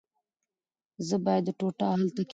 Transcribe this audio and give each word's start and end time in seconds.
زه 1.07 1.15
باید 1.25 1.43
دا 1.47 1.53
ټوټه 1.59 1.85
هلته 1.93 2.21
کېږدم. 2.25 2.29